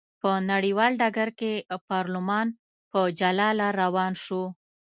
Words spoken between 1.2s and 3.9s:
کې پارلمان په جلا لار